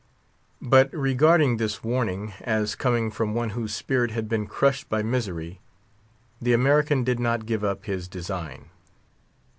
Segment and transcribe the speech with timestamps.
[0.63, 5.59] But, regarding this warning as coming from one whose spirit had been crushed by misery
[6.41, 8.71] the American did not give up his design.